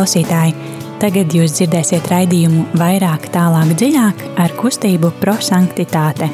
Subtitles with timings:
[0.00, 0.54] klausītāji!
[1.00, 6.28] Tagad jūs dzirdēsiet raidījumu vairāk, tālāk, dziļāk ar kustību prosanktitāte.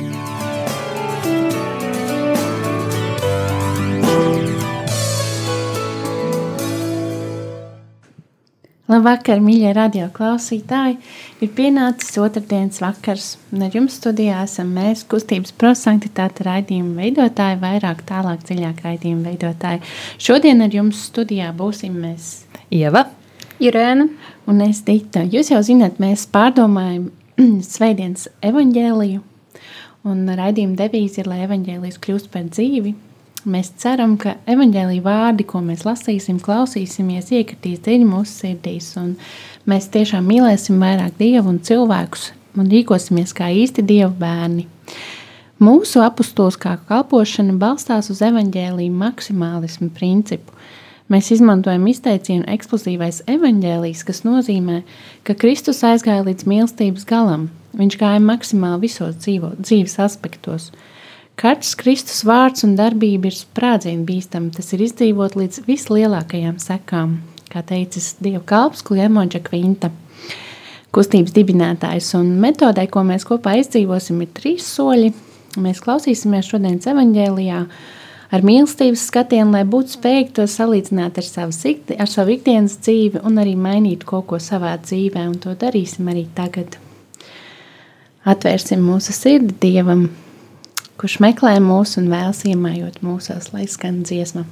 [8.86, 11.00] Labvakar, mīļie radio klausītāji!
[11.42, 18.06] Ir pienācis otrdienas vakars, un ar jums studijā esam mēs, kustības prosanktitāte raidījuma veidotāji, vairāk
[18.06, 19.82] tālāk dziļāk raidījuma veidotāji.
[20.22, 23.08] Šodien ar jums studijā būsim mēs Ieva,
[23.62, 24.08] Irēna
[24.48, 25.24] un es Dita.
[25.24, 27.10] Jūs jau zināt, mēs pārdomājam
[27.72, 29.24] Sveidienas evaņģēliju,
[30.06, 32.94] un raidījuma devīze ir, lai evaņģēlijs kļūst par dzīvi,
[33.46, 39.12] Mēs ceram, ka evanģēlīja vārdi, ko mēs lasīsim, klausīsimies, iekritīs dziļi mūsu sirdīs, un
[39.70, 44.66] mēs tiešām mīlēsim vairāk Dievu un cilvēkus un rīkosimies kā īsti Dieva bērni.
[45.62, 50.50] Mūsu apustuliskā kalpošana balstās uz evanģēlīju maksimālismu principu.
[51.12, 54.80] Mēs izmantojam izteicienu eksplozīvais evanģēlijs, kas nozīmē,
[55.22, 57.48] ka Kristus aizgāja līdz mīlestības galam.
[57.76, 60.70] Viņš gāja maksimāli visos dzīvo, dzīves aspektos–
[61.36, 64.48] Katrs Kristus vārds un darbība ir sprādzienu bīstama.
[64.56, 67.18] Tas ir izdzīvot līdz vislielākajām sekām,
[67.52, 69.90] kā teicis Dieva kalps Kliemoģa Kvinta,
[70.96, 72.08] kustības dibinātājs.
[72.16, 75.12] Un metodē, ko mēs kopā izdzīvosim, ir trīs soļi.
[75.60, 77.60] Mēs klausīsimies šodienas evaņģēlijā
[78.32, 81.54] ar mīlestības skatienu, lai būtu spējīgi to salīdzināt ar savu,
[81.98, 86.26] ar savu ikdienas dzīvi un arī mainīt kaut ko savā dzīvē, un to darīsim arī
[86.36, 86.78] tagad.
[88.26, 90.08] Atvērsim mūsu sirdi Dievam,
[90.98, 94.46] kurš meklē mūs un vēlas iemājot mūsos, lai skan dziesma.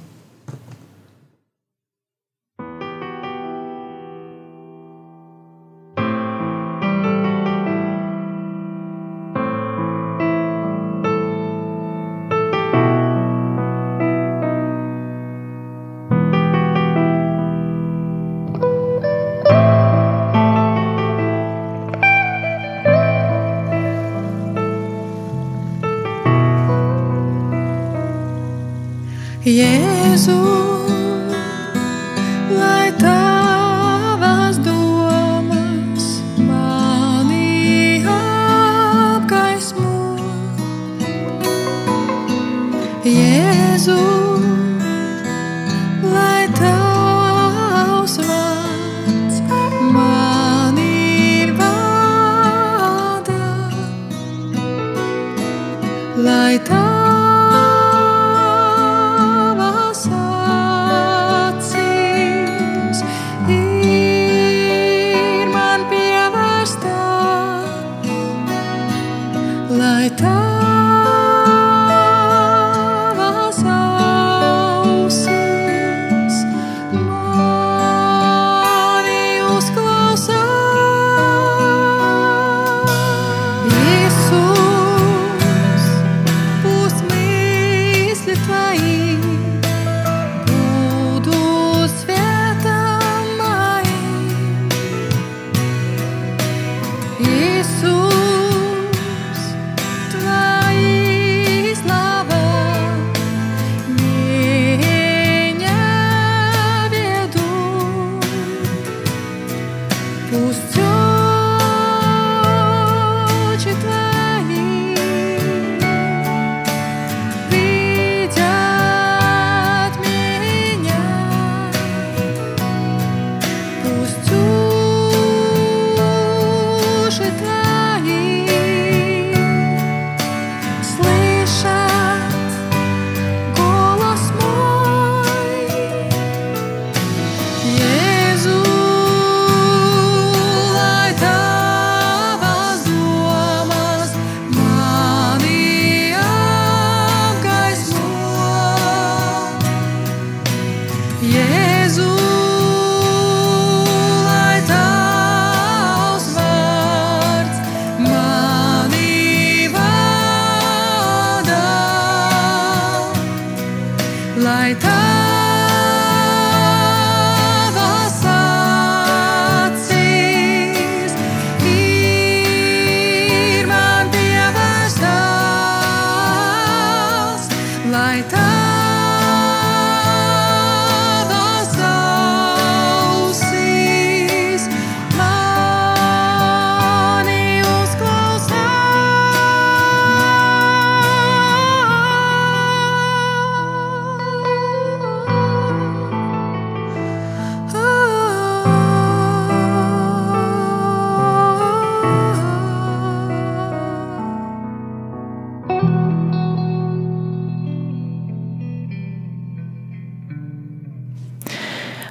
[70.15, 70.54] 다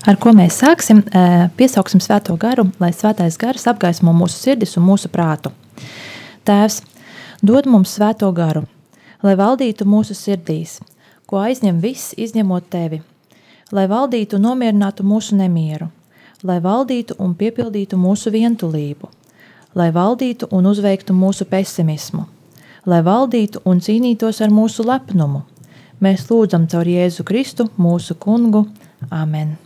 [0.06, 1.02] ar ko mēs sāksim,
[1.56, 5.52] piesauksim svēto garu, lai svētais gars apgaismo mūsu sirdis un mūsu prātu.
[6.44, 6.82] Tēvs,
[7.42, 8.64] dod mums svēto garu,
[9.24, 10.78] lai valdītu mūsu sirdīs,
[11.26, 13.00] ko aizņem viss, izņemot tevi,
[13.72, 15.88] lai valdītu un nomierinātu mūsu nemieru,
[16.44, 19.08] lai valdītu un piepildītu mūsu vientulību,
[19.74, 22.26] lai valdītu un uzveiktu mūsu pesimismu,
[22.86, 25.46] lai valdītu un cīnītos ar mūsu lepnumu.
[26.04, 28.66] Mēs lūdzam caur Jēzu Kristu, mūsu kungu.
[29.10, 29.63] Amen!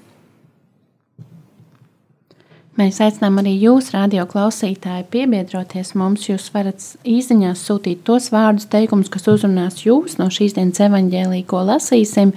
[2.78, 6.28] Mēs aicinām arī jūs, radio klausītāji, piebiedroties mums.
[6.28, 11.64] Jūs varat īsiņās sūtīt tos vārdus, teikumus, kas uzrunās jūs no šīs dienas evaņģēlī, ko
[11.66, 12.30] lasīsim.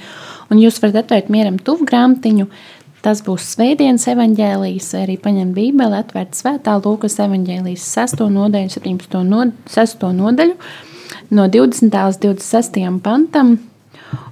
[0.50, 2.50] Un jūs varat atvērt mieram tuvu grāmatiņu.
[3.06, 8.26] Tas būs Svētdienas evaņģēlijas, arī paņemt Bībeli, atvērt Svētā Lūkas evaņģēlijas 6.
[8.34, 9.22] nodaļu, 17.
[9.30, 10.08] No, 6.
[10.18, 10.58] nodaļu,
[11.38, 11.86] no 20.
[11.86, 12.82] līdz 26.
[13.06, 13.60] pantam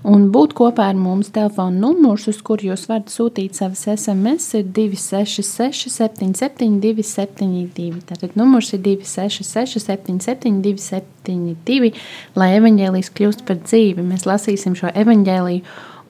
[0.07, 1.31] un būt kopā ar mums.
[1.35, 8.03] Telefona numurs, uz kuru jūs varat sūtīt savas SMS, ir 266, 77, 272.
[8.09, 11.93] Tātad numurs ir 266, 77, 272,
[12.39, 14.05] lai evaņģēlijas kļūst par dzīvi.
[14.13, 15.63] Mēs lasīsim šo evaņģēliju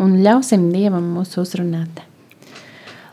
[0.04, 2.06] un ļausim Dievam mūs uzrunāt.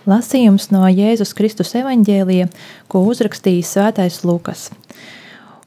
[0.07, 2.47] Lasījums no Jēzus Kristus evaņģēlija,
[2.87, 4.69] ko uzrakstījis Svētais Lukas.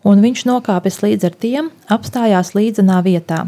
[0.07, 3.41] Un viņš nokāpis līdz ar tiem, apstājās līdzenā vietā,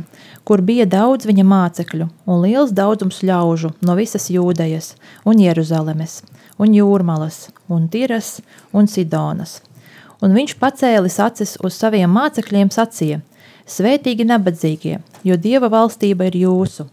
[0.51, 4.89] kur bija daudz viņa mācekļu un liels daudzums ļaužu no visas Jūdejas
[5.23, 6.17] un Jeruzalemes,
[6.59, 8.41] un Jūrmalas, un Tiras
[8.75, 9.61] un Sidonas.
[10.19, 13.21] Un viņš pacēlis acis uz saviem mācekļiem sacīja:
[13.63, 16.89] Svētīgi nabadzīgie, jo Dieva valstība ir jūsu.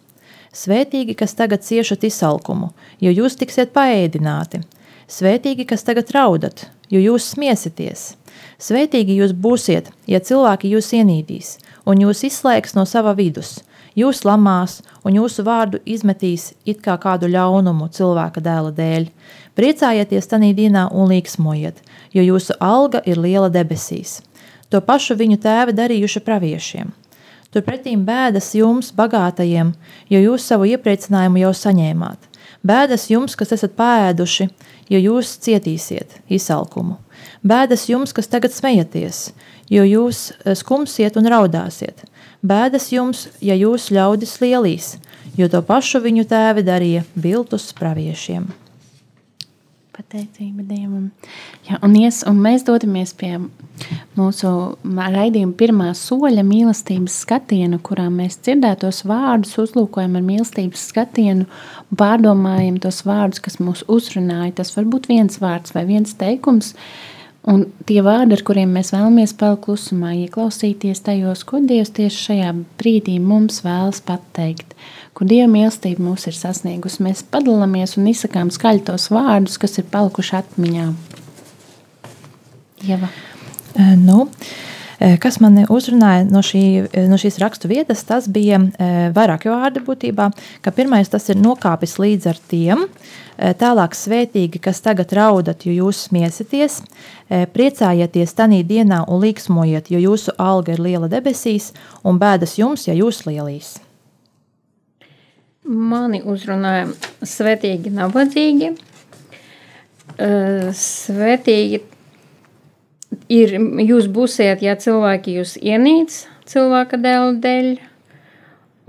[0.54, 2.70] Svētīgi, kas tagad ciešat izsalkumu,
[3.02, 4.62] jo jūs tiksiet paēdināti.
[5.08, 8.10] Svētīgi, kas tagad raudat, jo jūs smiesieties.
[8.60, 11.54] Svētīgi jūs būsiet, ja cilvēki jūs ienīdīs,
[11.88, 13.62] un jūs izslēgs no sava vidus.
[13.96, 19.08] Jūs lamās, un jūsu vārdu izmetīs it kā kādu ļaunumu cilvēka dēla dēļ.
[19.56, 21.80] Priecājieties tajā dienā un līksmojiet,
[22.12, 24.20] jo jūsu alga ir liela debesīs.
[24.68, 26.92] To pašu viņu tēvi darījuši praviešiem.
[27.48, 29.72] Turpretīm bēdas jums, bagātajiem,
[30.12, 32.27] jo jūs savu iepriecinājumu jau saņēmāt.
[32.66, 34.48] Bēdas jums, kas esat pāēduši,
[34.90, 36.98] jo jūs cietīsiet izsalkumu.
[37.46, 39.28] Bēdas jums, kas tagad smejaties,
[39.70, 42.02] jo jūs eh, skumsiet un raudāsiet.
[42.42, 44.96] Bēdas jums, ja jūs ļaudis lielīs,
[45.38, 48.50] jo to pašu viņu tēvi darīja biltus praviešiem.
[49.98, 51.08] Pateicība Dievam.
[51.66, 53.32] Ja, un, ies, un mēs dodamies pie
[54.14, 54.52] mūsu
[54.94, 61.48] raidījuma pirmā soļa mīlestības skatiena, kurā mēs dzirdētos vārdus, uzlūkojam ar mīlestības skatienu,
[61.98, 64.54] pārdomājam tos vārdus, kas mūs uzrunāja.
[64.62, 67.17] Tas var būt viens vārds vai viens teikums, uh,
[67.48, 72.50] Un tie vārdi, ar kuriem mēs vēlamies palikt klusumā, ieklausīties tajos, ko Dievs tieši šajā
[72.80, 74.74] brīdī mums vēlas pateikt,
[75.16, 77.00] kur Dieva mīlestība mūs ir sasniegusi.
[77.06, 80.90] Mēs padalāmies un izsakām skaļi tos vārdus, kas ir palikuši atmiņā.
[82.88, 83.08] Ieva.
[83.96, 84.26] Nu,
[84.98, 86.62] kas man uzrunāja no, šī,
[87.06, 88.58] no šīs rakstu vietas, tas bija
[89.14, 90.30] vairāki vārdi būtībā,
[90.64, 92.86] ka pirmais tas ir nokāpis līdz ar tiem,
[93.38, 96.80] Eh, tālāk svētīgi, kas tagad raudat, jo jūs smiesieties,
[97.30, 101.70] eh, priecājieties tanī dienā un līksmojiet, jo jūsu alga ir liela debesīs
[102.02, 103.78] un bēdas jums, ja jūs lielīs.
[105.62, 106.88] Mani uzrunāja
[107.22, 108.76] svētīgi nabadzīgi.
[110.18, 111.82] Eh, svētīgi
[113.28, 113.54] ir,
[113.84, 117.70] jūs būsiet, ja cilvēki jūs ienīc cilvēka dēļ dēļ,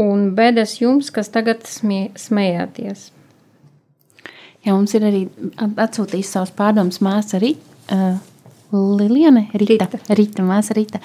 [0.03, 3.09] un bēdas jums, kas tagad smie, smējāties.
[4.65, 5.21] Ja mums ir arī
[5.57, 7.63] atsūtījis savus pārdomus māsa Rita.
[7.89, 8.17] Uh,
[8.71, 10.13] Liliana, Rita, Rita.
[10.13, 10.99] Rita, māsa Rita.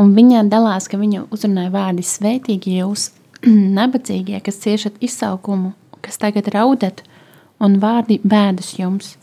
[0.00, 3.10] Un viņa dalās, ka viņu uzrunāja vārdi svētīgi jūs,
[3.78, 7.02] nabadzīgie, kas ciešat izsaukumu, kas tagad raudat,
[7.62, 9.16] un vārdi bēdas jums.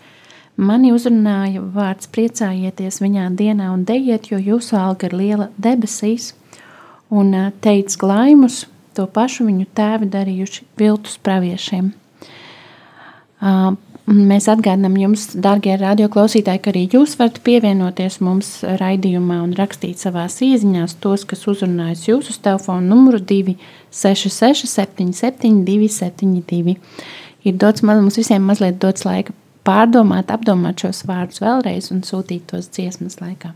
[0.59, 6.33] Mani uzrunāja vārds priecājieties viņā dienā un dejiet, jo jūsu alga ir liela debesīs,
[7.09, 7.31] un
[7.63, 8.65] teica glaimus,
[8.97, 11.93] to pašu viņu tēvi darījuši viltus praviešiem.
[14.09, 18.49] Mēs atgādinām jums, darbie radioklausītāji, ka arī jūs varat pievienoties mums
[18.81, 26.79] raidījumā un rakstīt savā īsiņā tos, kas uzrunājas jūsu telefona numuru 266, 77, 272.
[27.47, 29.31] Ir dots mums visiem mazliet dots laika
[29.67, 33.53] pārdomāt, apdomāt šos vārdus vēlreiz un sūtīt tos dziesmas laikā.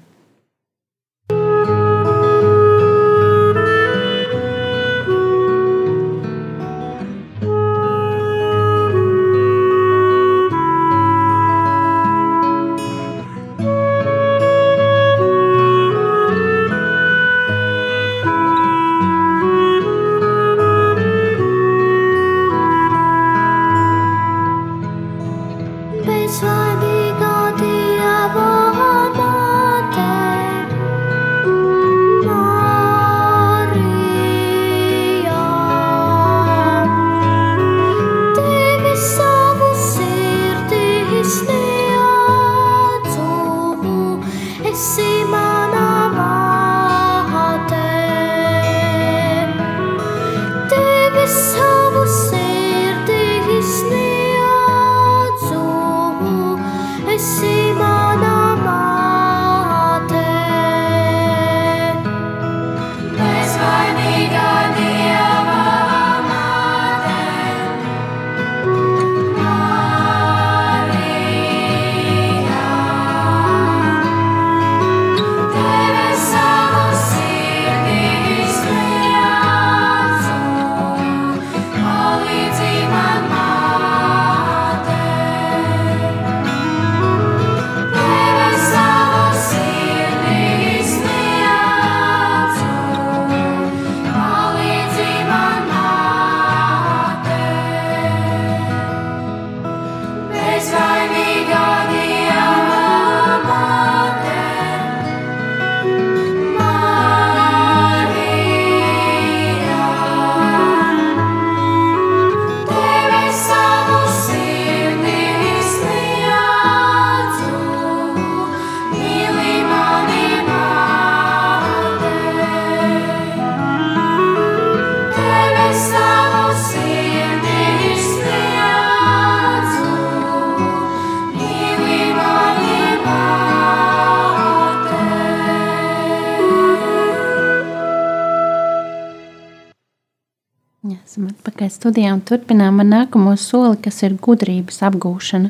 [141.83, 145.49] Atpakaļ studijā un turpinām ar nākamo soli, kas ir gudrības apgūšana.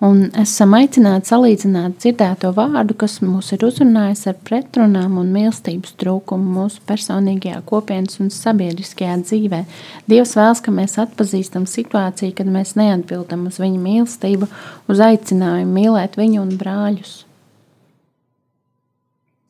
[0.00, 6.56] Un esam aicināti salīdzināt dzirdēto vārdu, kas mūs ir uzrunājis ar pretrunām un mīlestības trūkumu
[6.58, 9.64] mūsu personīgajā kopienas un sabiedriskajā dzīvē.
[10.08, 14.50] Dievs vēlas, ka mēs atpazīstam situāciju, kad mēs neatbildam uz viņa mīlestību,
[14.88, 17.22] uz aicinājumu mīlēt viņu un brāļus.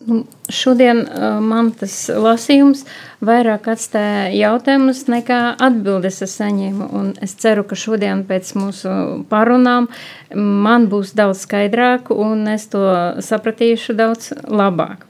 [0.07, 2.83] Nu, šodien uh, man tas lasījums
[3.25, 6.89] vairāk atstāja jautājumus nekā atbildes es saņēmu.
[6.93, 8.93] Un es ceru, ka šodien pēc mūsu
[9.31, 9.89] parunām
[10.35, 12.85] man būs daudz skaidrāk un es to
[13.25, 15.07] sapratīšu daudz labāk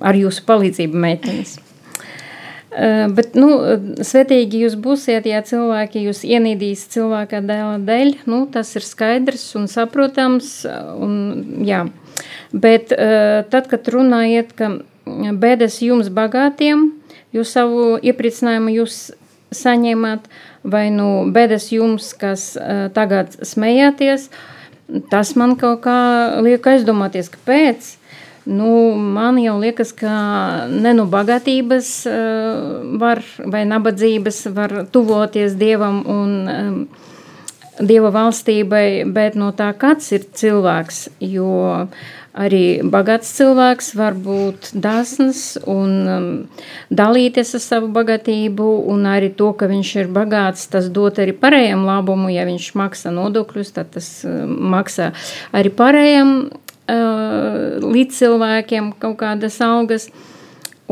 [0.00, 1.58] ar jūsu palīdzību, meitenes.
[2.76, 3.52] Uh, bet, nu,
[4.04, 8.16] svetīgi jūs būsiet, ja cilvēki jūs ienīdīs cilvēka dēla dēļ.
[8.32, 10.58] Nu, tas ir skaidrs un saprotams.
[10.96, 11.14] Un,
[11.68, 11.84] jā.
[12.52, 14.70] Bet uh, tad, kad runājat, ka
[15.06, 16.90] bēdas jums bagātiem,
[17.34, 18.98] jūs savu iepriecinājumu jūs
[19.54, 20.26] saņēmāt,
[20.66, 24.28] vai nu bēdas jums, kas uh, tagad smējāties,
[25.10, 25.98] tas man kaut kā
[26.42, 27.94] liek aizdomāties, kāpēc.
[28.46, 30.12] Nu, man jau liekas, ka
[30.70, 36.86] ne no bagātības uh, var, vai nabadzības var tuvoties Dievam un
[37.76, 41.50] Dieva valstībai, bet no tā, kāds ir cilvēks, jo
[42.36, 46.28] arī bagāts cilvēks var būt dāsns un um,
[46.92, 51.86] dalīties ar savu bagātību, un arī to, ka viņš ir bagāts, tas dot arī pārējiem
[51.88, 52.30] labumu.
[52.34, 55.12] Ja viņš maksā nodokļus, tad tas uh, maksā
[55.56, 60.10] arī pārējiem uh, līdz cilvēkiem kaut kādas algas.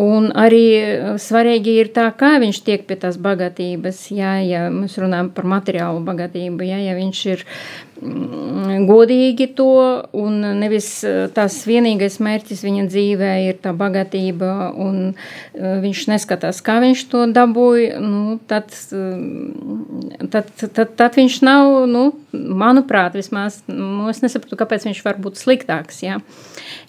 [0.01, 4.09] Un arī uh, svarīgi ir tā, kā viņš tiek pie tās bagātības.
[4.11, 7.45] Jā, ja mēs runājam par materiālu bagātību, jā, ja viņš ir
[7.94, 15.15] Mm, godīgi to, un nevis eh, tas vienīgais mērķis viņa dzīvē ir tā bagātība, un
[15.15, 21.85] eh, viņš neskatās, kā viņš to dabūja, nu, tad, eh, tad, tad, tad viņš nav,
[21.91, 26.19] nu, manuprāt, vismaz, nu, es nesapratu, kāpēc viņš var būt sliktāks, jā.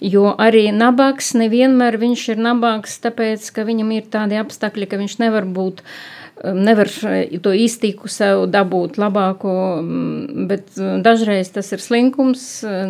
[0.02, 5.20] Jo arī nabaks nevienmēr viņš ir nabaks, tāpēc, ka viņam ir tādi apstākļi, ka viņš
[5.22, 5.96] nevar būt uh,
[6.44, 6.90] nevar
[7.42, 9.52] to iztīku sev dabūt labāko,
[10.48, 12.44] bet dažreiz tas ir slinkums,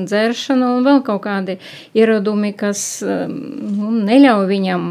[0.06, 1.58] dzēršana un vēl kaut kādi
[1.96, 4.88] ieradumi, kas nu, neļauj viņam.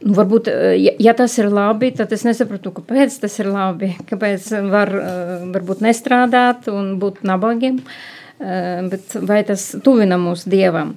[0.00, 0.48] Nu, varbūt,
[0.80, 3.94] ja, ja tas ir labi, tad es nesaprotu, kāpēc tas ir labi.
[4.08, 4.92] Kāpēc var
[5.56, 7.80] varbūt nestrādāt un būt nabagiem,
[8.40, 10.96] bet vai tas tuvina mūs dievam?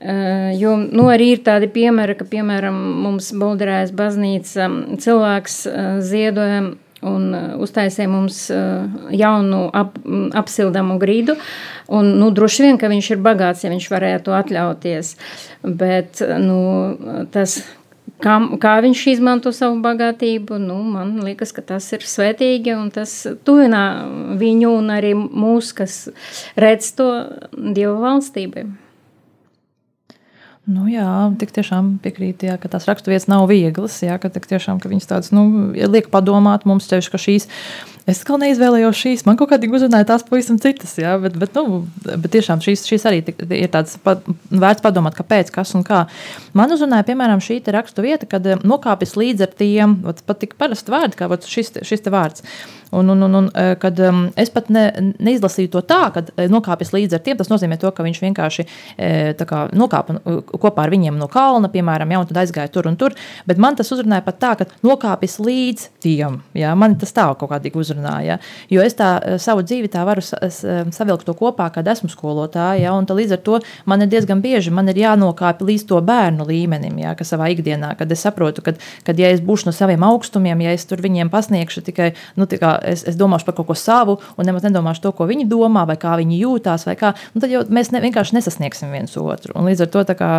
[0.00, 2.76] Eh, jo nu, arī ir tādi piemēri, ka, piemēram,
[3.06, 4.68] mums Bolderājas baznīca
[5.00, 6.58] cilvēks eh, ziedoja
[7.06, 8.42] un eh, uztaisīja mums
[9.16, 9.96] jaunu ap,
[10.36, 11.38] apsildamu grīdu.
[11.88, 15.16] Un, nu, droši vien, ka viņš ir bagāts, ja viņš varētu atļauties.
[15.64, 16.60] Bet nu,
[17.32, 17.60] tas,
[18.20, 23.22] kā, kā viņš izmanto savu bagātību, nu, man liekas, ka tas ir svētīgi un tas
[23.48, 23.86] tuvina
[24.36, 26.02] viņu un arī mūs, kas
[26.58, 27.14] redz to
[27.54, 28.68] Dievu valstību.
[30.66, 31.06] Nu, jā,
[31.38, 34.00] tik tiešām piekrīt, jā, ka tās raksturvietas nav vieglas.
[34.02, 35.44] Jā, ka, tiešām, ka viņas tādas nu,
[35.76, 37.46] liek padomāt mums, tevi, ka šīs
[38.06, 40.92] Es kā neizvēlējos šīs, man kaut kādā uzrunāja tās pavisam citas.
[41.00, 44.14] Jā, bet, bet, nu, bet tiešām šīs, šīs arī ir tāds pa,
[44.46, 46.04] vērts padomāt, kāpēc, kas un kā.
[46.54, 50.94] Man uzrunāja, piemēram, šī rakstu vieta, kad eh, nokāpjas līdz ar tiem, pat tik parasti
[50.94, 52.46] vārdi, kā šis, šis te vārds.
[52.94, 54.84] Un, un, un, un eh, kad um, es pat ne,
[55.18, 58.68] neizlasīju to tā, ka eh, nokāpjas līdz ar tiem, tas nozīmē to, ka viņš vienkārši
[59.42, 60.20] kā, nokāpa
[60.54, 63.18] kopā ar viņiem no kalna, piemēram, ja, un tad aizgāja tur un tur.
[63.50, 66.38] Bet man tas uzrunāja pat tā, ka nokāpjas līdz tiem.
[66.54, 68.38] Ja, man tas tā kaut kādīgi uzrunāja uzrunāja.
[68.70, 72.86] Jo es tā eh, savu dzīvi tā varu eh, savilkt to kopā, kad esmu skolotāja.
[72.86, 77.32] Ja, līdz ar to man ir diezgan bieži jānokāpj līdz to bērnu līmenim, ja, kas
[77.32, 78.74] savā ikdienā, kad es saprotu, ka,
[79.04, 83.04] kad ja es būšu no saviem augstumiem, ja es tur viņiem pasniegšu tikai, nu, es,
[83.06, 86.16] es domāšu par kaut ko savu un nemaz nedomāšu to, ko viņi domā vai kā
[86.18, 89.54] viņi jūtās, vai kā, nu, tad jau mēs ne, vienkārši nesasniegsim viens otru.
[89.56, 90.32] Un līdz ar to kā,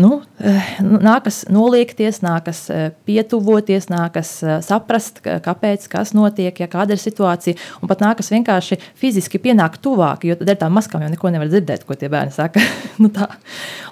[0.00, 2.66] nu, eh, nākas noliekties, nākas
[3.08, 4.32] pietuvoties, nākas
[4.66, 10.26] saprast, kāpēc, kas notiek, ja kāda ir situācija, un pat nākas vienkārši fiziski pienākt tuvāk,
[10.28, 12.62] jo tad ar tām maskām jau neko nevar dzirdēt, ko tie bērni saka.
[13.02, 13.28] nu tā.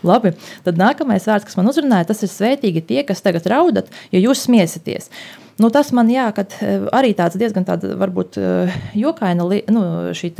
[0.07, 0.35] Labi,
[0.67, 4.47] tad nākamais vārds, kas man uzrunāja, tas ir svētīgi tie, kas tagad raudat, jo jūs
[4.49, 5.11] smiesieties.
[5.55, 10.33] Nu, tas man jā, eh, arī tāds diezgan tāda, varbūt eh, jokaina nu, šī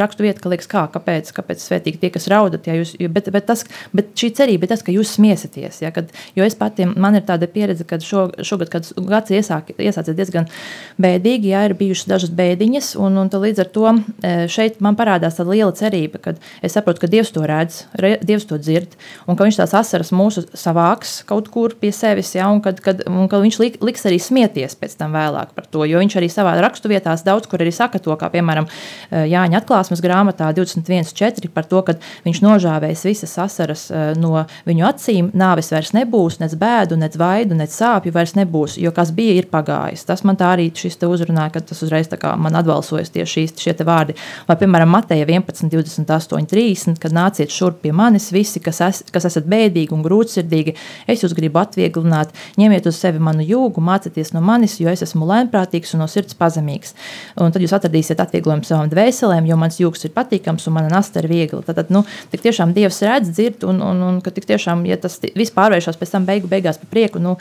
[0.00, 3.46] rakstu vieta, ka liekas, kā, kāpēc, kāpēc svētīgi tie, kas raudat, ja jūs, bet, bet,
[3.46, 3.62] tas,
[3.94, 5.78] bet šī cerība ir tas, ka jūs smiesaties.
[5.84, 9.70] Ja, kad, jo es pati, man ir tāda pieredze, ka šo, šogad, kad gads iesāk,
[9.78, 10.50] iesācies diezgan
[10.98, 15.38] bēdīgi, ja ir bijušas dažas bēdiņas, un, un līdz ar to eh, šeit man parādās
[15.38, 18.98] tāda liela cerība, kad es saprotu, ka Dievs to redz, re, Dievs to dzird,
[19.30, 23.06] un ka viņš tās asaras mūsu savāks kaut kur pie sevis, ja, un, kad, kad,
[23.06, 25.84] un ka viņš lik, liks arī smiet stāties pēc tam vēlāk par to.
[25.84, 30.00] Jo viņš arī savā raksturvietās daudz kur arī saka to, kā piemēram eh, Jāņa atklāsmes
[30.00, 35.92] grāmatā 21.4 par to, ka viņš nožāvēs visas asaras eh, no viņu acīm, nāves vairs
[35.96, 40.06] nebūs, nec bēdu, nec vaidu, nec sāpju vairs nebūs, jo kas bija, ir pagājis.
[40.06, 43.74] Tas man tā arī šis te uzrunāja, ka tas uzreiz man atbalsojas tieši šīs, šie
[43.76, 44.14] te vārdi.
[44.48, 49.26] Vai, piemēram, Mateja 11, 28, 30, kad nāciet šurp pie manis visi, kas, es, kas
[49.28, 50.76] esat bēdīgi un grūtsirdīgi,
[51.10, 55.26] es jūs gribu atvieglināt, ņemiet uz sevi manu jūgu, mācieties no manis, jo es esmu
[55.28, 56.94] lēnprātīgs un no sirds pazemīgs.
[57.42, 61.22] Un tad jūs atradīsiet atvieglojumu savām dvēselēm, jo mans jūgs ir patīkams un mana nasta
[61.22, 61.62] ir viegla.
[61.66, 65.54] Tad, tad nu, tiešām Dievs redz, dzird, un, un, un ka tiešām, ja tas viss
[65.56, 67.36] pārvēršas pēc tam beigu beigās par prieku, nu,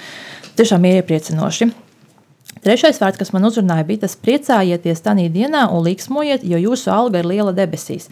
[0.58, 1.72] tiešām ir iepriecinoši.
[2.66, 7.22] Trešais vārds, kas man uzrunāja, bija tas priecājieties tajā dienā un līksmojiet, jo jūsu alga
[7.22, 8.08] ir liela debesīs.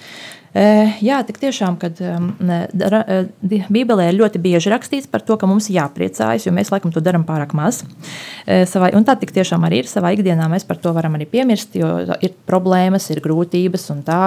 [0.53, 5.71] Eh, jā, tik tiešām, kad eh, Bībelē ir ļoti bieži rakstīts par to, ka mums
[5.71, 7.81] ir jāpriecājas, jo mēs laikam to darām pārāk maz.
[8.45, 10.45] Eh, savai, un tā tik tiešām arī ir savā ikdienā.
[10.51, 11.89] Mēs par to varam arī piemirst, jo
[12.21, 14.21] ir problēmas, ir grūtības un tā.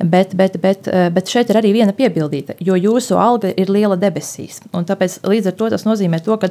[0.00, 4.62] Bet, bet, bet, bet šeit ir arī viena piebildīta, jo jūsu alga ir liela debesīs.
[4.72, 6.48] Tāpēc līdz ar to tas nozīmē, to, ka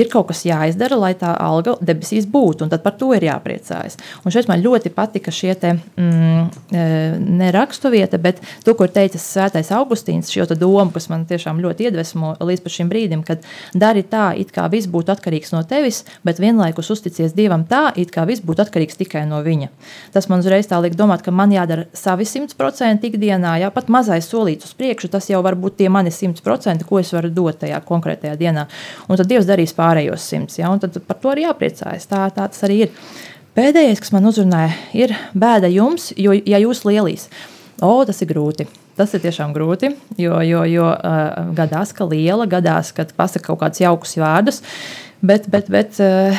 [0.00, 4.00] ir kaut kas jāizdara, lai tā alga debesīs būtu, un tad par to ir jāpriecājas.
[4.24, 6.72] Un šeit man ļoti patika šie te, mm,
[7.20, 11.26] ne rakstu vieta, bet Bet to, ko ir teicis Svētais Augustīns, šo domu, kas man
[11.28, 15.62] tiešām ļoti iedvesmo līdz šim brīdim, kad dari tā, it kā viss būtu atkarīgs no
[15.68, 19.70] tevis, bet vienlaikus uzticies Dievam tā, it kā viss būtu atkarīgs tikai no viņa.
[20.14, 24.28] Tas man uzreiz tā liek domāt, ka man jādara savi 100% ikdienā, jā, pat mazais
[24.30, 27.80] solīts uz priekšu, tas jau var būt tie mani 100%, ko es varu dot tajā
[27.86, 28.66] konkrētajā dienā.
[29.08, 32.08] Un tad Dievs darīs pārējos 100, jā, un tad par to arī jāpriecājas.
[32.10, 32.96] Tā, tā tas arī ir.
[33.50, 37.26] Pēdējais, kas man uzrunāja, ir bēda jums, jo, ja jūs lielīs,
[37.80, 38.66] O, tas ir grūti.
[38.98, 43.62] Tas ir tiešām grūti, jo, jo, jo uh, gadās, ka liela, gadās, kad pasakā kaut
[43.62, 44.60] kādus jaukus vārdus.
[45.20, 46.36] Bet, bet, bet uh,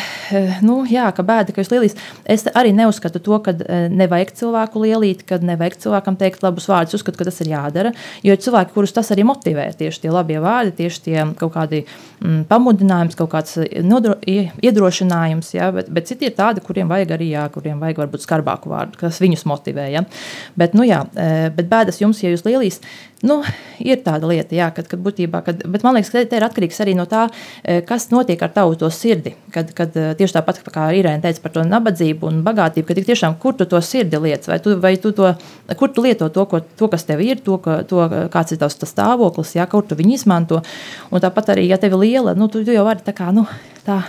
[0.65, 1.96] nu, jā, ka bēda, ka jūs lielīs.
[2.26, 6.98] Es arī neuzskatu to, ka uh, nevajag cilvēku lielīt, ka nevajag cilvēkam teikt labus vārdus.
[6.98, 7.91] Uzskatu, ka tas ir jādara.
[8.26, 11.84] Jo ir cilvēki, kurus tas arī motivē, tieši tie labie vārdi, tieši tie kaut kādi
[11.86, 15.54] mm, pamudinājums, kaut kāds nodro, iedrošinājums.
[15.60, 15.70] Ja?
[15.78, 19.22] Bet, bet citi ir tādi, kuriem vajag arī, jā, kuriem vajag varbūt skarbāku vārdu, kas
[19.22, 19.91] viņus motivē.
[19.94, 20.06] Ja?
[20.58, 21.04] Bet, nu, jā,
[21.54, 22.82] bet bēdas jums, ja jūs lielīs,
[23.22, 23.44] nu,
[23.78, 26.82] ir tāda lieta, jā, kad, kad būtībā, kad, bet man liekas, ka te ir atkarīgs
[26.82, 27.28] arī no tā,
[27.86, 29.34] kas notiek ar tavu to sirdi.
[29.53, 33.55] Kad, kad tieši tāpat kā Irēna teica par to nabadzību un bagātību, ka tiešām kur
[33.57, 35.34] tu to sirdi lietas, vai tu, vai tu to,
[35.79, 38.79] kur tu lieto to, ko, to kas tev ir, to, ka, to kāds ir tavs
[38.79, 40.62] stāvoklis, jā, kur tu viņu izmanto.
[41.12, 43.47] Un tāpat arī, ja tev ir liela, nu, tu, tu jau vari tā kā, nu,
[43.88, 44.01] tā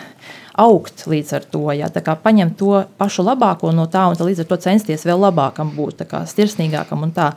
[0.58, 1.64] augt līdz ar to.
[1.76, 1.88] Ja?
[1.88, 6.24] Paņemt to pašu labāko no tā un līdz ar to censties vēl labākam būt, kā
[6.28, 7.32] stirsnīgākam un tā.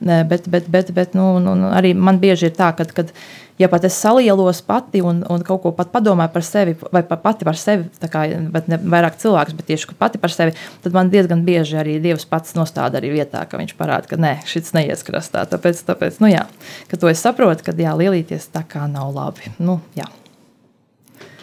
[0.00, 2.86] Bet, bet, bet, bet nu, nu, arī man bieži ir tā, ka.
[2.98, 3.12] Kad,
[3.58, 7.46] ja pat es salielos pati un, un kaut ko pat padomāju par sevi, vai pati
[7.48, 10.54] par sevi, kā, bet ne vairāk cilvēks, bet tieši pati par sevi,
[10.84, 14.36] tad man diezgan bieži arī Dievs pats nostāda arī vietā, ka viņš parāda, ka nē,
[14.48, 15.42] šis neies krastā.
[15.50, 16.46] Tāpēc, tāpēc nu jā,
[16.90, 19.50] ka to es saprotu, ka jā, lielīties tā kā nav labi.
[19.58, 20.06] Nu, jā.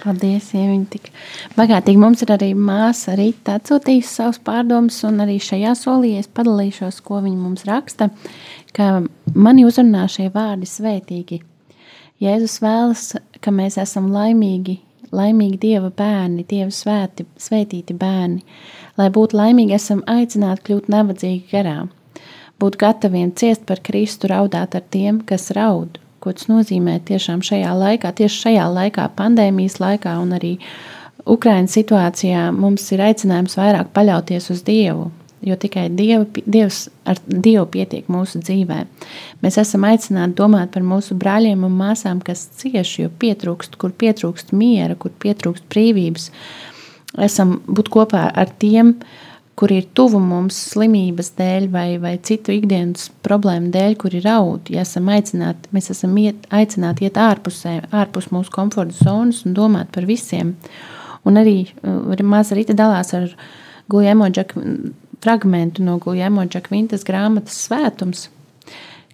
[0.06, 1.08] Paldies, ja viņi tik
[1.56, 1.98] bagātīgi.
[1.98, 7.24] Mums ir arī māsa Rīta atsūtījusi savus pārdomus, un arī šajā solī es padalīšos, ko
[7.24, 8.12] viņa mums raksta,
[8.78, 9.00] ka
[9.34, 11.42] mani uzrunā šie vārdi svētīgi.
[12.22, 13.08] Jēzus vēlas,
[13.42, 14.78] ka mēs esam laimīgi,
[15.10, 18.46] laimīgi Dieva bērni, Dieva svēti, svētīti bērni.
[19.02, 21.80] Lai būtu laimīgi, esam aicināti kļūt nabadzīgi garā,
[22.62, 27.74] būt gataviem ciest par Kristu, raudāt ar tiem, kas raud, ko tas nozīmē tiešām šajā
[27.78, 30.56] laikā, tieši šajā laikā, pandēmijas laikā un arī
[31.30, 35.12] Ukraiņas situācijā mums ir aicinājums vairāk paļauties uz Dievu,
[35.46, 38.80] jo tikai Dievu, Dievs ar Dievu pietiek mūsu dzīvē.
[39.46, 44.54] Mēs esam aicināti domāt par mūsu brāļiem un māsām, kas cieš, jo pietrūkst, kur pietrūkst
[44.58, 46.32] miera, kur pietrūkst brīvības.
[47.26, 52.52] Esam būt kopā ar tiem, uh, kur ir tuvu mums slimības dēļ vai, vai citu
[52.56, 57.78] ikdienas problēmu dēļ, kur ir raud, ja esam aicināti, mēs esam iet, aicināti iet ārpusē,
[57.96, 60.56] ārpus mūsu komforta zonas un domāt par visiem.
[61.26, 63.32] Un arī uh, māsa Rita dalās ar
[63.90, 64.28] Guljēmo
[65.24, 68.28] fragmentu no Guljēmo Džakvintas grāmatas svētums,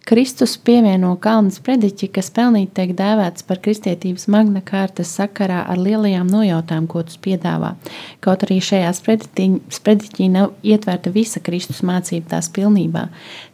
[0.05, 6.25] Kristus pievieno Kalnas prediķi, kas pelnīti tiek dēvēts par kristietības magna kārtas sakarā ar lielajām
[6.31, 7.75] nojautām, ko tas piedāvā.
[8.25, 13.05] Kaut arī šajā sprediķī nav ietverta visa Kristus mācība tās pilnībā.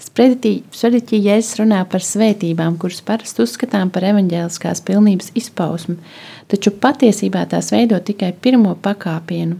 [0.07, 5.99] Sprediķī Jēzus runā par svētībām, kuras parasti uzskatām par evaņģēliskās pilnības izpausmi,
[6.47, 9.59] taču patiesībā tās veido tikai pirmo pakāpienu.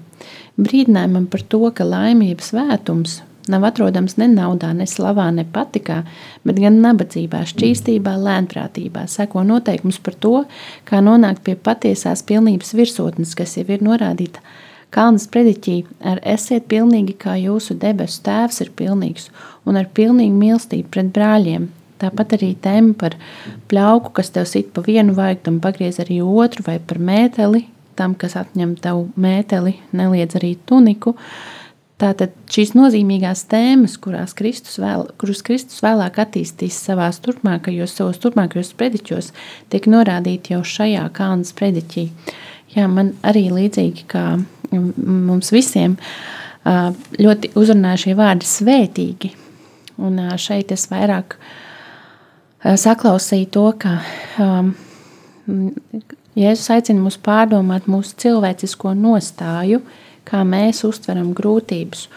[0.57, 3.19] Brīdinājumam par to, ka laimības svētums
[3.51, 6.01] nav atrodams ne naudā, ne slavā, ne patikā,
[6.47, 9.07] bet gan nabadzībā, šķīstībā, lēnprātībā.
[9.11, 10.35] Seko noteikums par to,
[10.87, 14.43] kā nonākt pie patiesās pilnības virsotnes, kas jau ir norādīta
[14.89, 19.27] Kalnas prediķī ar esiet pilnīgi, kā jūsu debesu tēvs ir pilnīgs,
[19.67, 21.67] un ar pilnīgu mīlestību pret brāļiem.
[21.99, 23.17] Tāpat arī tēma par
[23.67, 27.65] pļauku, kas tev sit pa vienu vajag, tam pagriez arī otru, vai par mēteli,
[27.99, 31.17] tam, kas atņem tev mēteli, neliedz arī tuniku.
[31.17, 31.56] Uh,
[31.97, 38.69] Tātad šīs nozīmīgās tēmas, kurās Kristus, vēl, kurus Kristus vēlāk attīstīs savā turpmākajos, savos turpmākajos
[38.77, 39.31] prediķos,
[39.73, 42.05] tiek norādīti jau šajā kalnas prediķī.
[42.75, 44.23] Jā, man arī līdzīgi kā
[44.69, 45.97] mums visiem
[47.17, 49.33] ļoti uzrunāja šie vārdi svētīgi.
[49.97, 51.39] Un šeit es vairāk
[52.61, 53.97] saklausīju to, ka
[56.37, 62.07] Jēzus aicina mūs pārdomāt mūsu cilvēcisko nostāju, uh, kā mēs uztveram grūtības,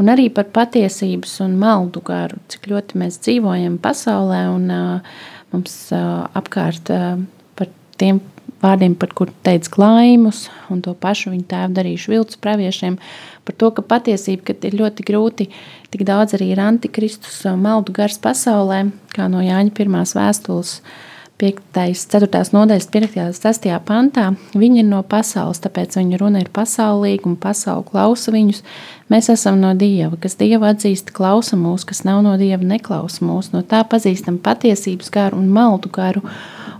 [0.00, 5.16] un arī par patiesības un maldu garu, cik ļoti mēs dzīvojam pasaulē un uh,
[5.54, 7.16] mums uh, apkārt uh,
[7.58, 8.20] par tiem
[8.64, 12.98] vārdiem, par kur teica klaimus, un to pašu viņa tēvu darījuši viltus praviešiem,
[13.44, 15.48] par to, ka patiesība, ka ir ļoti grūti,
[15.92, 21.62] tik daudz arī ir antikristus maldu gars pasaulē, kā no Jāņa pirmās vēstules, uh, 5.
[21.74, 22.28] 4.
[22.54, 23.16] nodaļas 5.
[23.18, 23.64] un 6.
[23.82, 28.62] pantā, viņi ir no pasaules, tāpēc viņu runa ir pasaulīga un pasaule klausa viņus.
[29.10, 33.50] Mēs esam no Dieva, kas Dievu atzīst, klausa mūs, kas nav no Dieva, neklausa mūs.
[33.50, 36.22] No tā pazīstam patiesības garu un maldu garu.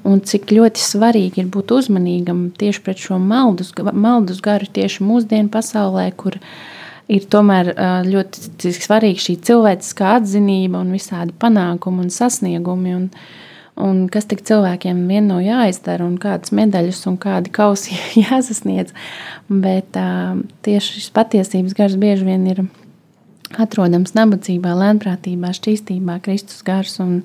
[0.07, 5.51] Un cik ļoti svarīgi ir būt uzmanīgam tieši pret šo maldus, maldus garu tieši mūsdienu
[5.51, 6.37] pasaulē, kur
[7.11, 7.73] ir tomēr
[8.07, 12.95] ļoti svarīga šī cilvēciskā atzinība un visādi panākumi un sasniegumi.
[13.01, 13.44] Un, uh,
[13.81, 18.95] un kas tik cilvēkiem vien no jāizdara, un kādas medaļas un kādi kausi jāsasniedz.
[19.49, 22.65] Bet uh, tieši šis patiesības gars bieži vien ir
[23.61, 26.97] atrodams nabadzībā, lēnprātībā, šķīstībā, Kristus gars.
[27.03, 27.21] Un,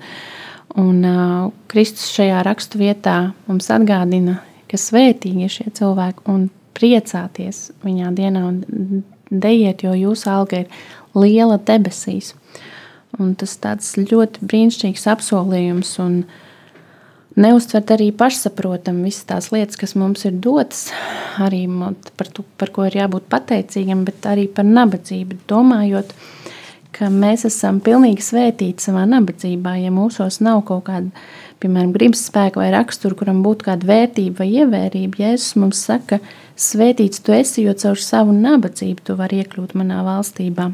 [0.77, 7.69] un uh, Kristus šajā rakstu vietā mums atgādina, ka svētīgi ir šie cilvēki un priecāties
[7.83, 10.69] viņā dienā un dejiet, jo jūsu alga ir
[11.17, 12.33] liela debesīs.
[13.17, 16.21] Un tas tāds ļoti brīnišķīgs apsolījums un
[17.39, 20.89] neuztvert arī pašsaprotam visas tās lietas, kas mums ir dotas,
[21.41, 21.63] arī
[22.19, 26.13] par, to, par ko ir jābūt pateicīgam, bet arī par nabadzību, domājot,
[26.95, 31.25] ka mēs esam pilnīgi svētīti savā nabadzībā, ja mūsos nav kaut kāda,
[31.63, 36.21] piemēram, gribas spēka vai rakstura, kuram būtu kāda vērtība vai ievērība, Jēzus mums saka,
[36.59, 40.73] svētīts tu esi, jo caur savu nabadzību tu vari iekļūt manā valstībā.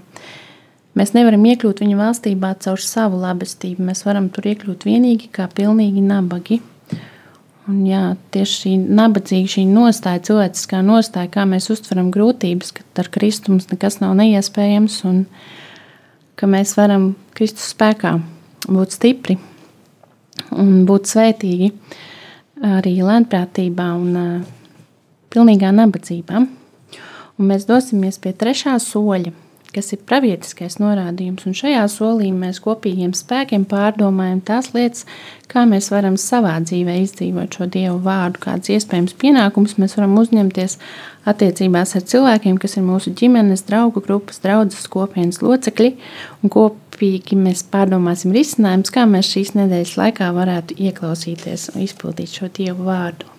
[0.96, 3.84] Mēs nevaram iekļūt viņa valstībā caur savu labestību.
[3.84, 6.62] Mēs varam tur iekļūt vienīgi kā pilnīgi nabagi.
[7.66, 13.10] Un, jā, tieši šī nabadzīga, šī nostāja, cilvēciskā nostāja, kā mēs uztveram grūtības, ka ar
[13.12, 15.24] Kristu mums nekas nav neiespējams un
[16.38, 18.14] ka mēs varam Kristus spēkā
[18.70, 19.40] būt stipri
[20.54, 21.72] un būt svētīgi
[22.64, 24.46] arī lēnprātībā un uh,
[25.34, 26.46] pilnīgā nabadzībā.
[27.36, 29.34] Un mēs dosimies pie trešā soļa,
[29.76, 31.46] kas ir pravietiskais norādījums.
[31.50, 35.04] Un šajā solī mēs kopīgiem spēkiem pārdomājam tās lietas,
[35.52, 40.80] kā mēs varam savā dzīvē izdzīvot šo Dievu vārdu, kādas iespējams pienākumus mēs varam uzņemties
[41.30, 45.96] attiecībās ar cilvēkiem, kas ir mūsu ģimenes, draugu grupas, draudzes kopienas locekļi.
[46.42, 52.52] Un kopīgi mēs pārdomāsim risinājumus, kā mēs šīs nedēļas laikā varētu ieklausīties un izpildīt šo
[52.56, 53.35] Dievu vārdu.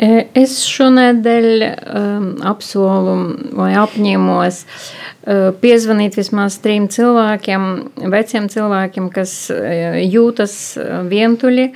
[0.00, 3.16] Es šonadēļ um, apsolu
[3.58, 7.66] vai apņēmos uh, piezvanīt vismaz trim cilvēkiem,
[8.12, 10.54] veciem cilvēkiem, kas uh, jūtas
[11.10, 11.66] vientuļi,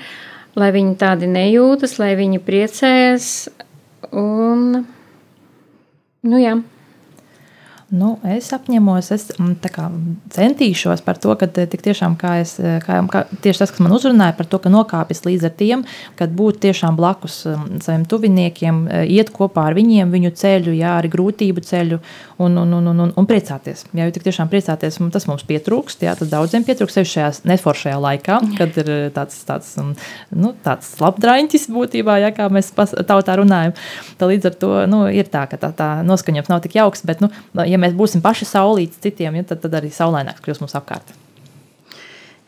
[0.56, 3.28] lai viņi tādi nejūtas, lai viņi priecējas.
[4.16, 4.86] Un,
[6.24, 6.56] nu jā.
[7.94, 9.86] Nu, es apņemos, es mm, kā,
[10.34, 13.94] centīšos par to, ka eh, tiešām, kā es, eh, kā, kā, tieši tas, kas man
[13.94, 15.84] uzrunāja par to, ka nokāpjas līdz ar tiem,
[16.18, 20.96] kad būt tiešām blakus mm, saviem tuviniekiem, eh, iet kopā ar viņiem, viņu ceļu, jā,
[20.98, 22.00] arī grūtību ceļu
[22.42, 23.84] un, un, un, un, un priecāties.
[23.92, 28.00] Jā, jo tik tiešām priecāties, tas mums pietrūkst, jā, tas daudziem pietrūkst sevi šajā neforšajā
[28.08, 29.94] laikā, kad ir tāds, tāds, mm,
[30.40, 33.78] nu, tāds labdraņķis būtībā, jā, kā mēs tautā runājam.
[34.18, 37.22] Tā līdz ar to nu, ir tā, ka tā, tā noskaņojums nav tik jauks, bet,
[37.22, 37.30] nu,
[37.62, 41.14] ja mēs būsim paši saulīti citiem, ja, tad, tad arī saulaināks kļūs mums apkārt.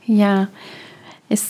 [0.07, 0.47] Jā,
[1.33, 1.45] es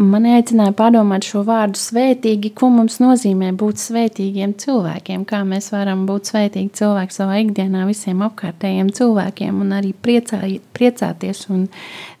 [0.00, 6.06] man aicināju pārdomāt šo vārdu svētīgi, ko mums nozīmē būt svētīgiem cilvēkiem, kā mēs varam
[6.08, 10.40] būt svētīgi cilvēki savā ikdienā visiem apkārtējiem cilvēkiem un arī priecā,
[10.76, 11.66] priecāties un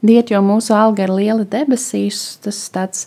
[0.04, 3.06] diet, jo mūsu alga ir liela debesīs, tas tāds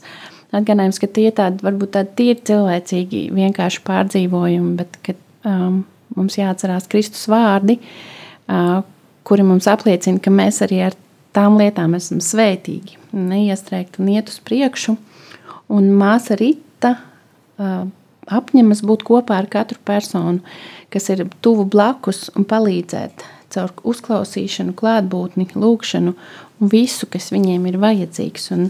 [0.53, 5.17] atgādājums, ka tie tādi varbūt tādi tīri cilvēcīgi vienkārši pārdzīvojumi, bet ka
[5.49, 5.83] um,
[6.17, 7.79] mums jāatcerās Kristus vārdi,
[9.23, 10.97] kuri mums apliecina, ka mēs arī ar
[11.33, 14.97] tām lietām esam svētīgi, neiestrēgti un iet uz priekšu.
[15.73, 16.95] Un māsa Rita
[17.57, 20.43] apņemas būt kopā ar katru personu,
[20.93, 27.77] kas ir tuvu blakus un palīdzēt caur uzklausīšanu, klātbūtni, lūgšanu un visu, kas viņiem ir
[27.81, 28.49] vajadzīgs.
[28.55, 28.69] Un,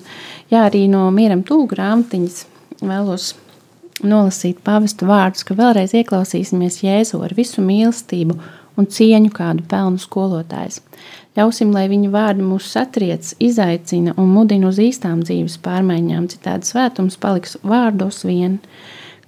[0.52, 2.42] jā, arī no mieram tūlīt grāmatiņas
[2.84, 3.32] vēlos
[4.08, 8.38] nolasīt pavestu vārdus, ka vēlreiz ieklausīsimies Jēzu ar visu mīlestību
[8.80, 10.82] un cieņu, kādu pelnu skolotājs.
[11.38, 17.18] Ļausim, lai viņa vārdi mūs satriec, izaicina un mudina uz īstām dzīves pārmaiņām, citādi svētums
[17.22, 18.60] paliks vārdos vien.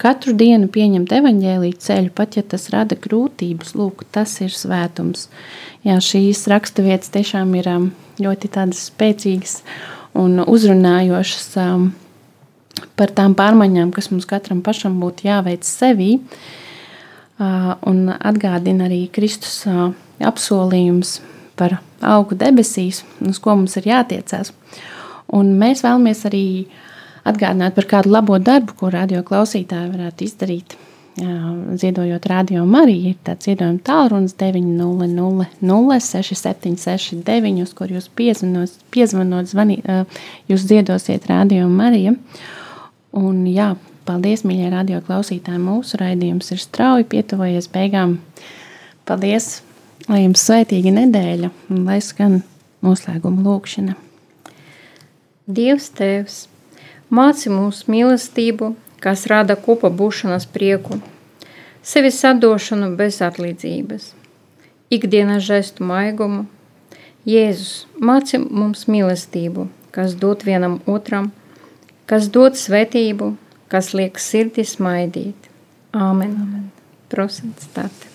[0.02, 5.30] Katru dienu pieņemt evaņģēlīju ceļu, pat ja tas rada grūtības, lūk, tas ir svētums.
[5.88, 9.62] Jā, šīs raksturvietas tiešām ir um, ļoti tādas spēcīgas
[10.20, 11.88] un uzrunājošas um,
[13.00, 16.20] par tām pārmaiņām, kas mums katram pašam būtu jāveic sevī.
[17.40, 19.66] Un atgādina arī Kristus
[20.24, 21.20] apsolījums
[21.60, 24.54] par augu debesīs, uz ko mums ir jātiecās.
[25.36, 26.46] Un mēs vēlamies arī
[27.26, 30.76] atgādināt par kādu labo darbu, ko radio klausītāji varētu izdarīt.
[31.16, 39.80] Ziedojot radio Mariju, ir tāds ziedojuma tālrunis 900 6769, uz kur jūs piezvanot, piezvanot zvani,
[40.52, 42.18] jūs ziedosiet radio Mariju.
[43.16, 43.70] Un, jā,
[44.04, 45.62] paldies, mīļie radio klausītāji.
[45.64, 48.18] Mūsu raidījums ir strauji pietuvojies beigām.
[49.08, 49.62] Paldies!
[50.10, 52.42] Lai jums svētīga nedēļa un lai skan
[52.84, 53.96] noslēguma lūkšana.
[55.48, 56.36] Dievs Tēvs,
[57.08, 61.00] māci mūsu mīlestību, kas rada kopā būšanas prieku,
[61.82, 64.12] sevis atdošanu bez atlīdzības,
[64.92, 66.44] ikdienas žestu maigumu.
[67.26, 71.32] Jēzus māci mums mīlestību, kas dod vienam otram–
[72.10, 73.34] kas dod svētību,
[73.72, 75.50] kas liek sirdī smaidīt.
[75.96, 76.36] Āmen.
[76.42, 76.68] Āmen.
[77.12, 78.15] Prosents tātad.